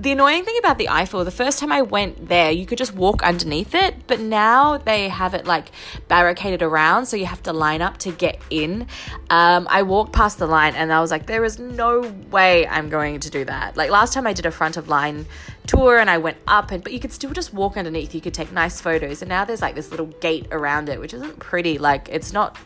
[0.00, 2.94] the annoying thing about the Eiffel, the first time I went there, you could just
[2.94, 5.70] walk underneath it, but now they have it like
[6.08, 8.86] barricaded around, so you have to line up to get in.
[9.28, 12.88] Um, I walked past the line and I was like, there is no way I'm
[12.88, 13.76] going to do that.
[13.76, 15.26] Like last time I did a front of line
[15.66, 18.14] tour and I went up, and but you could still just walk underneath.
[18.14, 21.12] You could take nice photos, and now there's like this little gate around it, which
[21.12, 21.76] isn't pretty.
[21.76, 22.56] Like it's not.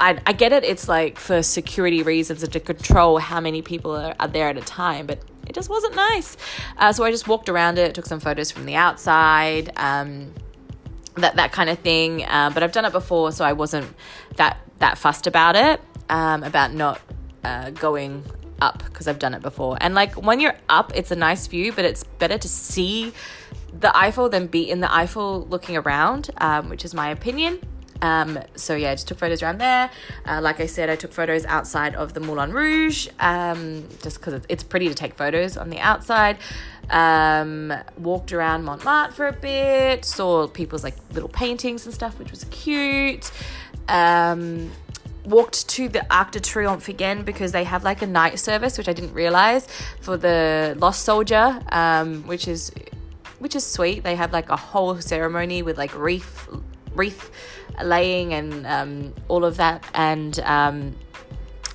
[0.00, 0.64] I, I get it.
[0.64, 4.56] It's like for security reasons and to control how many people are, are there at
[4.56, 6.36] a time, but it just wasn't nice.
[6.78, 10.32] Uh, so I just walked around it, took some photos from the outside, um,
[11.16, 12.24] that that kind of thing.
[12.24, 13.94] Uh, but I've done it before, so I wasn't
[14.36, 17.00] that that fussed about it, um, about not
[17.44, 18.24] uh, going
[18.62, 19.76] up because I've done it before.
[19.80, 23.12] And like when you're up, it's a nice view, but it's better to see
[23.72, 27.60] the Eiffel than be in the Eiffel looking around, um, which is my opinion.
[28.02, 29.90] Um, so yeah, I just took photos around there.
[30.26, 34.42] Uh, like I said, I took photos outside of the Moulin Rouge, um, just because
[34.48, 36.38] it's pretty to take photos on the outside.
[36.90, 42.30] Um, walked around Montmartre for a bit, saw people's like little paintings and stuff, which
[42.30, 43.30] was cute.
[43.88, 44.70] Um,
[45.24, 48.88] walked to the Arc de Triomphe again because they have like a night service, which
[48.88, 49.68] I didn't realize
[50.00, 52.72] for the Lost Soldier, um, which is
[53.38, 54.02] which is sweet.
[54.02, 56.48] They have like a whole ceremony with like wreath
[56.94, 57.30] wreath
[57.82, 59.84] laying and um, all of that.
[59.94, 60.96] And um,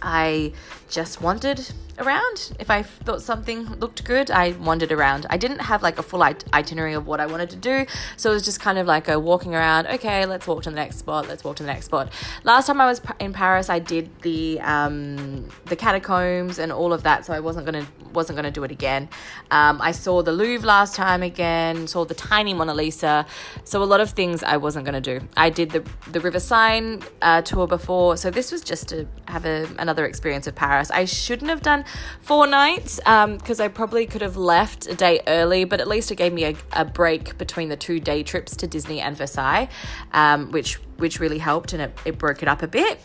[0.01, 0.53] I
[0.89, 1.61] just wandered
[1.99, 2.55] around.
[2.59, 5.25] If I thought something looked good, I wandered around.
[5.29, 7.85] I didn't have like a full itinerary of what I wanted to do,
[8.17, 9.87] so it was just kind of like a walking around.
[9.87, 11.27] Okay, let's walk to the next spot.
[11.27, 12.11] Let's walk to the next spot.
[12.43, 17.03] Last time I was in Paris, I did the um, the catacombs and all of
[17.03, 19.09] that, so I wasn't gonna wasn't gonna do it again.
[19.51, 21.87] Um, I saw the Louvre last time again.
[21.87, 23.25] Saw the tiny Mona Lisa.
[23.63, 25.21] So a lot of things I wasn't gonna do.
[25.37, 29.45] I did the the River Seine uh, tour before, so this was just to have
[29.45, 30.91] a, another experience of Paris.
[30.91, 31.84] I shouldn't have done
[32.21, 36.11] four nights because um, I probably could have left a day early, but at least
[36.11, 39.69] it gave me a, a break between the two day trips to Disney and Versailles,
[40.13, 42.99] um, which which really helped and it, it broke it up a bit.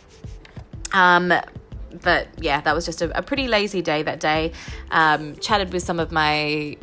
[0.93, 1.33] Um,
[2.03, 4.53] but yeah, that was just a, a pretty lazy day that day.
[4.91, 6.77] Um, chatted with some of my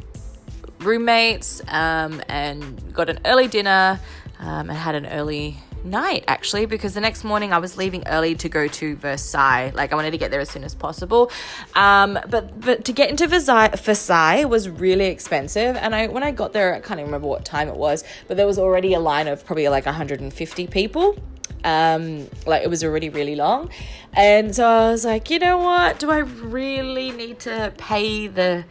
[0.79, 3.99] roommates um, and got an early dinner
[4.39, 8.35] um, and had an early night actually because the next morning I was leaving early
[8.35, 9.71] to go to Versailles.
[9.73, 11.31] Like I wanted to get there as soon as possible.
[11.75, 15.75] Um, but but to get into Versailles, Versailles was really expensive.
[15.77, 18.37] And I when I got there, I can't even remember what time it was, but
[18.37, 21.15] there was already a line of probably like 150 people.
[21.63, 23.71] Um, like it was already really long,
[24.13, 25.99] and so I was like, you know what?
[25.99, 28.63] Do I really need to pay the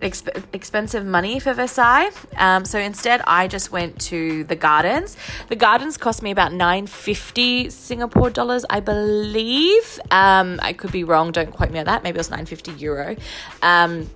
[0.00, 2.10] exp- expensive money for Versailles.
[2.36, 5.16] Um, so instead, I just went to the gardens.
[5.48, 10.00] The gardens cost me about nine fifty Singapore dollars, I believe.
[10.10, 11.32] Um, I could be wrong.
[11.32, 12.02] Don't quote me on that.
[12.02, 13.16] Maybe it was nine fifty euro.
[13.62, 14.08] Um,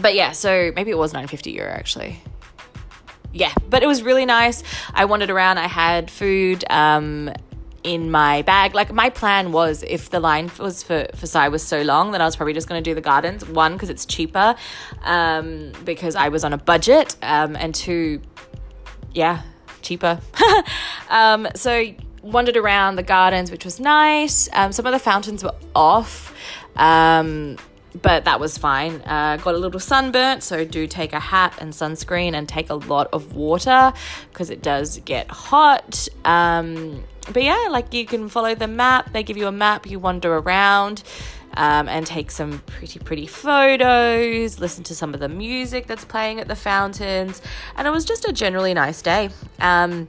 [0.00, 2.20] but yeah, so maybe it was nine fifty euro actually
[3.34, 4.62] yeah, but it was really nice.
[4.94, 5.58] I wandered around.
[5.58, 6.64] I had food.
[6.70, 7.32] Um,
[7.84, 8.74] in my bag.
[8.74, 12.24] Like my plan was if the line was for Versailles was so long, then I
[12.24, 13.46] was probably just going to do the gardens.
[13.46, 14.56] One because it's cheaper,
[15.02, 18.20] um, because I was on a budget, um, and two,
[19.12, 19.42] yeah,
[19.82, 20.18] cheaper.
[21.10, 21.84] um, so
[22.22, 24.48] wandered around the gardens, which was nice.
[24.54, 26.34] Um, some of the fountains were off.
[26.76, 27.58] Um,
[28.00, 29.00] but that was fine.
[29.02, 32.74] Uh, got a little sunburnt, so do take a hat and sunscreen and take a
[32.74, 33.92] lot of water
[34.30, 36.08] because it does get hot.
[36.24, 39.12] Um, but yeah, like you can follow the map.
[39.12, 39.86] They give you a map.
[39.86, 41.02] You wander around.
[41.56, 46.40] Um, and take some pretty, pretty photos, listen to some of the music that's playing
[46.40, 47.40] at the fountains,
[47.76, 49.30] and it was just a generally nice day.
[49.60, 50.08] Um,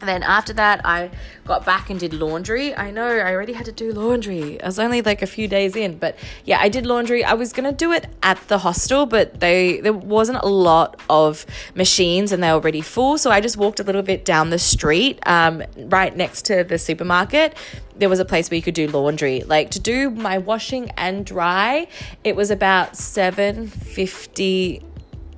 [0.00, 1.10] then after that, I
[1.46, 2.74] got back and did laundry.
[2.76, 4.60] I know I already had to do laundry.
[4.62, 7.24] I was only like a few days in, but yeah, I did laundry.
[7.24, 11.46] I was gonna do it at the hostel, but they there wasn't a lot of
[11.74, 13.18] machines and they were already full.
[13.18, 16.78] So I just walked a little bit down the street, um, right next to the
[16.78, 17.56] supermarket.
[17.96, 19.42] There was a place where you could do laundry.
[19.42, 21.88] Like to do my washing and dry,
[22.22, 24.82] it was about seven fifty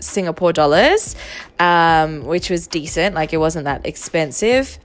[0.00, 1.16] Singapore dollars,
[1.58, 3.14] um, which was decent.
[3.14, 4.78] Like it wasn't that expensive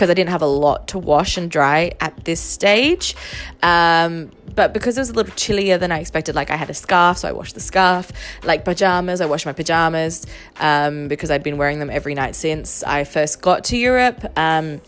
[0.00, 3.14] because I didn't have a lot to wash and dry at this stage.
[3.62, 6.74] Um, but because it was a little chillier than I expected, like I had a
[6.74, 8.10] scarf, so I washed the scarf.
[8.42, 10.26] Like pajamas, I washed my pajamas
[10.58, 14.24] um, because I'd been wearing them every night since I first got to Europe.
[14.36, 14.80] Um,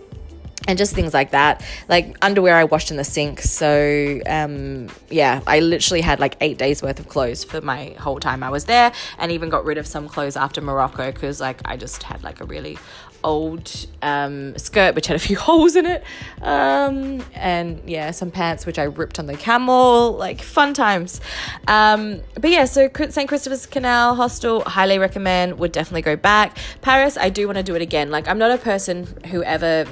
[0.68, 1.64] and just things like that.
[1.88, 3.40] Like underwear, I washed in the sink.
[3.40, 8.20] So, um, yeah, I literally had like eight days worth of clothes for my whole
[8.20, 11.60] time I was there, and even got rid of some clothes after Morocco because, like,
[11.64, 12.78] I just had like a really
[13.24, 16.04] old um, skirt which had a few holes in it,
[16.40, 20.12] um, and yeah, some pants which I ripped on the camel.
[20.12, 21.20] Like fun times.
[21.66, 23.28] Um, but yeah, so St.
[23.28, 25.58] Christopher's Canal Hostel, highly recommend.
[25.58, 26.56] Would definitely go back.
[26.80, 28.10] Paris, I do want to do it again.
[28.10, 29.86] Like I'm not a person who ever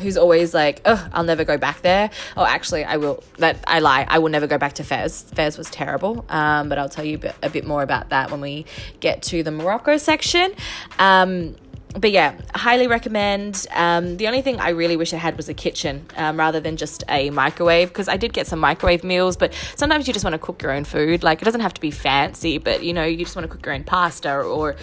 [0.00, 2.10] who's always like, oh, I'll never go back there.
[2.36, 3.22] Oh, actually, I will.
[3.38, 4.06] That I lie.
[4.08, 5.22] I will never go back to Fez.
[5.34, 6.24] Fez was terrible.
[6.28, 8.66] Um, but I'll tell you a bit, a bit, more about that when we
[9.00, 10.52] get to the Morocco section.
[10.98, 11.56] Um,
[11.98, 13.66] but yeah, highly recommend.
[13.72, 16.76] Um, the only thing I really wish I had was a kitchen um, rather than
[16.76, 20.34] just a microwave because I did get some microwave meals, but sometimes you just want
[20.34, 21.22] to cook your own food.
[21.22, 23.64] Like it doesn't have to be fancy, but you know, you just want to cook
[23.64, 24.76] your own pasta or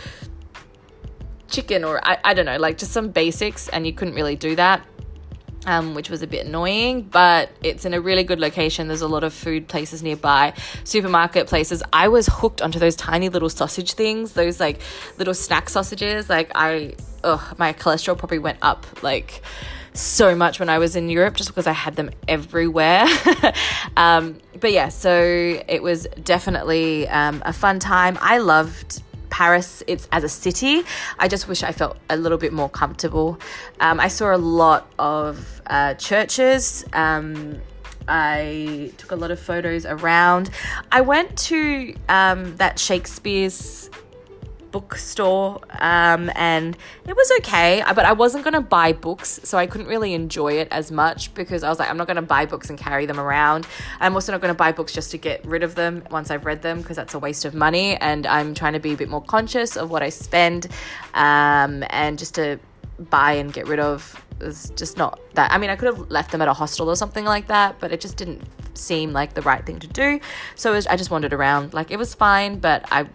[1.50, 4.56] chicken or I, I don't know, like just some basics, and you couldn't really do
[4.56, 4.86] that
[5.66, 8.88] um, which was a bit annoying, but it's in a really good location.
[8.88, 11.84] There's a lot of food places nearby, supermarket places.
[11.94, 14.80] I was hooked onto those tiny little sausage things, those like
[15.18, 16.30] little snack sausages.
[16.30, 19.42] Like, I, ugh, my cholesterol probably went up like
[19.94, 23.06] so much when I was in Europe just because I had them everywhere.
[23.98, 25.14] um, but yeah, so
[25.68, 28.18] it was definitely um, a fun time.
[28.22, 30.84] I loved Paris, it's as a city.
[31.18, 33.40] I just wish I felt a little bit more comfortable.
[33.80, 36.86] Um, I saw a lot of uh, churches.
[36.94, 37.60] Um,
[38.08, 40.52] I took a lot of photos around.
[40.92, 43.90] I went to um, that Shakespeare's
[44.72, 49.66] bookstore um, and it was okay but i wasn't going to buy books so i
[49.68, 52.46] couldn't really enjoy it as much because i was like i'm not going to buy
[52.46, 53.68] books and carry them around.
[54.00, 56.46] I'm also not going to buy books just to get rid of them once i've
[56.46, 59.10] read them because that's a waste of money and i'm trying to be a bit
[59.10, 60.68] more conscious of what i spend
[61.14, 62.60] um, and just to
[63.10, 66.32] buy and get rid of is just not that i mean i could have left
[66.32, 68.42] them at a hostel or something like that but it just didn't
[68.74, 70.20] seem like the right thing to do.
[70.56, 71.74] So was, i just wandered around.
[71.74, 73.08] Like it was fine but i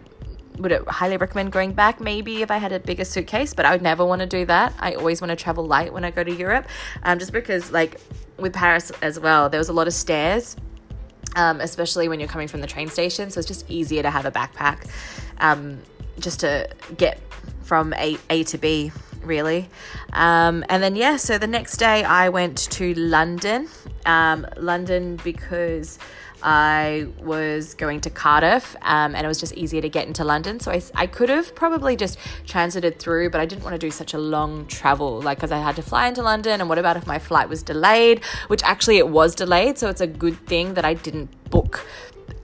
[0.57, 3.81] would highly recommend going back maybe if I had a bigger suitcase, but I would
[3.81, 4.73] never want to do that.
[4.79, 6.67] I always want to travel light when I go to Europe,
[7.03, 7.99] um, just because like
[8.37, 10.55] with Paris as well, there was a lot of stairs.
[11.35, 14.25] Um, especially when you're coming from the train station, so it's just easier to have
[14.25, 14.89] a backpack,
[15.39, 15.77] um,
[16.19, 17.19] just to get
[17.61, 18.91] from A, a to B,
[19.21, 19.69] really.
[20.13, 23.67] Um, and then, yeah, so the next day I went to London.
[24.05, 25.99] Um, London because
[26.43, 30.59] I was going to Cardiff um, and it was just easier to get into London.
[30.59, 33.91] So I, I could have probably just transited through, but I didn't want to do
[33.91, 36.59] such a long travel, like, because I had to fly into London.
[36.59, 38.23] And what about if my flight was delayed?
[38.47, 39.77] Which actually it was delayed.
[39.77, 41.85] So it's a good thing that I didn't book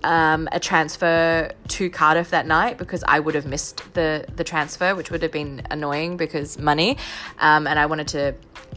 [0.04, 4.96] um, a transfer to Cardiff that night because I would have missed the the transfer,
[4.96, 6.98] which would have been annoying because money,
[7.39, 8.36] um, and I wanted to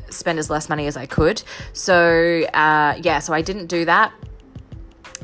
[0.08, 1.42] spend as less money as I could.
[1.72, 4.12] So uh, yeah, so I didn't do that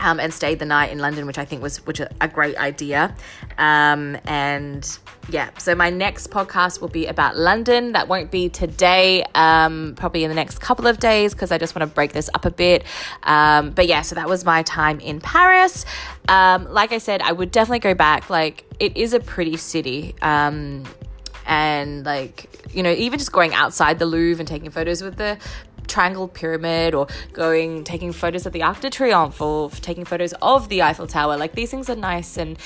[0.03, 3.15] um, and stayed the night in London, which I think was which a great idea.
[3.57, 4.87] Um, and
[5.31, 7.93] yeah, so my next podcast will be about London.
[7.93, 11.75] That won't be today, um, probably in the next couple of days because I just
[11.75, 12.85] want to break this up a bit.
[13.23, 15.85] Um, but yeah, so that was my time in Paris.
[16.29, 18.29] Um, like I said, I would definitely go back.
[18.29, 20.85] Like it is a pretty city um,
[21.47, 25.39] and like you know even just going outside the louvre and taking photos with the
[25.87, 30.69] triangle pyramid or going taking photos of the Arc de Triomphe or taking photos of
[30.69, 31.37] the Eiffel Tower.
[31.37, 32.59] Like these things are nice and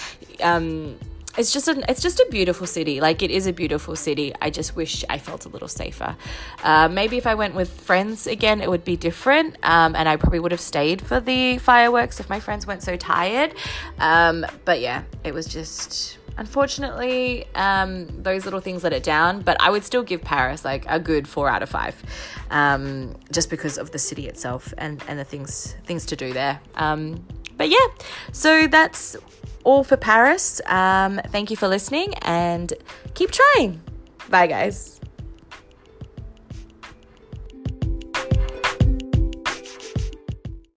[0.43, 0.99] um,
[1.37, 3.01] it's just a it's just a beautiful city.
[3.01, 4.33] Like it is a beautiful city.
[4.41, 6.17] I just wish I felt a little safer.
[6.63, 10.17] Uh, maybe if I went with friends again, it would be different, um, and I
[10.17, 13.55] probably would have stayed for the fireworks if my friends weren't so tired.
[13.99, 19.43] Um, but yeah, it was just unfortunately, um, those little things let it down.
[19.43, 22.01] But I would still give Paris like a good four out of five,
[22.51, 26.61] um, just because of the city itself and and the things things to do there.
[26.75, 27.25] Um,
[27.57, 27.87] but yeah,
[28.33, 29.17] so that's
[29.65, 30.61] all for Paris.
[30.67, 32.73] Um, thank you for listening and
[33.15, 33.81] keep trying.
[34.29, 34.96] Bye, guys.